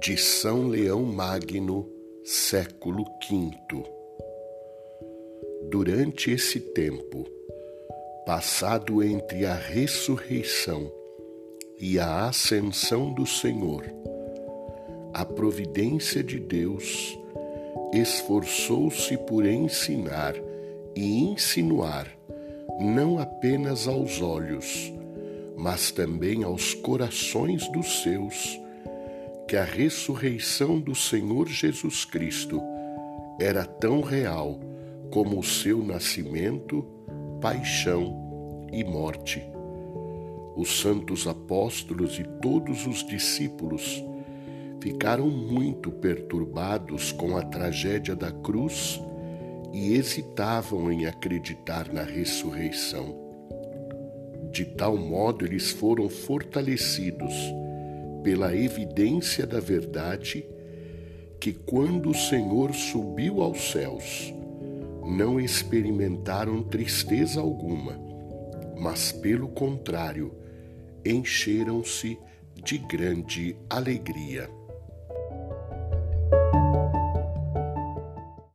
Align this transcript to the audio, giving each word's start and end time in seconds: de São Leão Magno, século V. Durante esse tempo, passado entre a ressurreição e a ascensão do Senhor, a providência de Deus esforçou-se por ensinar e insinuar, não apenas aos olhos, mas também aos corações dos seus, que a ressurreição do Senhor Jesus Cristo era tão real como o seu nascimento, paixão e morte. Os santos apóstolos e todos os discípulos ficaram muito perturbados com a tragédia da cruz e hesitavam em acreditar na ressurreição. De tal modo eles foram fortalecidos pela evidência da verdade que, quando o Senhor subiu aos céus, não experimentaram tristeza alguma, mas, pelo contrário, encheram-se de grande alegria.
de 0.00 0.16
São 0.16 0.68
Leão 0.68 1.02
Magno, 1.02 1.88
século 2.24 3.04
V. 3.28 3.50
Durante 5.68 6.30
esse 6.30 6.60
tempo, 6.60 7.26
passado 8.24 9.02
entre 9.02 9.44
a 9.44 9.54
ressurreição 9.54 10.90
e 11.80 11.98
a 11.98 12.28
ascensão 12.28 13.12
do 13.12 13.26
Senhor, 13.26 13.84
a 15.12 15.24
providência 15.24 16.22
de 16.22 16.38
Deus 16.38 17.18
esforçou-se 17.92 19.16
por 19.18 19.44
ensinar 19.44 20.34
e 20.94 21.24
insinuar, 21.24 22.06
não 22.78 23.18
apenas 23.18 23.88
aos 23.88 24.22
olhos, 24.22 24.92
mas 25.56 25.90
também 25.90 26.44
aos 26.44 26.72
corações 26.72 27.66
dos 27.72 28.02
seus, 28.02 28.60
que 29.48 29.56
a 29.56 29.64
ressurreição 29.64 30.78
do 30.78 30.94
Senhor 30.94 31.48
Jesus 31.48 32.04
Cristo 32.04 32.60
era 33.40 33.64
tão 33.64 34.02
real 34.02 34.60
como 35.10 35.38
o 35.38 35.42
seu 35.42 35.82
nascimento, 35.82 36.84
paixão 37.40 38.66
e 38.70 38.84
morte. 38.84 39.42
Os 40.54 40.82
santos 40.82 41.26
apóstolos 41.26 42.18
e 42.18 42.24
todos 42.42 42.86
os 42.86 43.02
discípulos 43.06 44.04
ficaram 44.82 45.30
muito 45.30 45.90
perturbados 45.92 47.10
com 47.10 47.34
a 47.34 47.42
tragédia 47.42 48.14
da 48.14 48.30
cruz 48.30 49.00
e 49.72 49.94
hesitavam 49.94 50.92
em 50.92 51.06
acreditar 51.06 51.90
na 51.90 52.02
ressurreição. 52.02 53.16
De 54.52 54.66
tal 54.66 54.98
modo 54.98 55.46
eles 55.46 55.70
foram 55.70 56.06
fortalecidos 56.10 57.32
pela 58.22 58.54
evidência 58.54 59.46
da 59.46 59.60
verdade 59.60 60.44
que, 61.40 61.52
quando 61.52 62.10
o 62.10 62.14
Senhor 62.14 62.74
subiu 62.74 63.42
aos 63.42 63.70
céus, 63.70 64.34
não 65.04 65.40
experimentaram 65.40 66.62
tristeza 66.62 67.40
alguma, 67.40 67.98
mas, 68.76 69.12
pelo 69.12 69.48
contrário, 69.48 70.32
encheram-se 71.04 72.18
de 72.64 72.78
grande 72.78 73.56
alegria. 73.70 74.57